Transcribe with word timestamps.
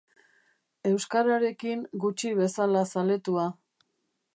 Euskararekin 0.91 1.85
gutxi 2.07 2.35
bezala 2.41 2.87
zaletua. 2.97 3.51